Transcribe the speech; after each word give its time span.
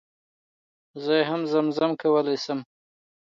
زه 1.03 1.13
يي 1.17 1.23
هم 1.29 1.41
زم 1.51 1.67
زمه 1.77 1.95
کولی 2.01 2.35
شم 2.43 2.59